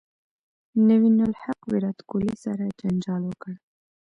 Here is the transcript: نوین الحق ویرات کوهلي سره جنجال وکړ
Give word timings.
نوین 0.87 1.17
الحق 1.27 1.59
ویرات 1.71 1.99
کوهلي 2.09 2.35
سره 2.43 2.63
جنجال 2.79 3.21
وکړ 3.27 3.53